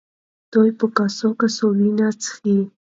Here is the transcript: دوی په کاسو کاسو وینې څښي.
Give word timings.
دوی 0.53 0.69
په 0.79 0.85
کاسو 0.97 1.27
کاسو 1.39 1.65
وینې 1.77 2.09
څښي. 2.21 2.57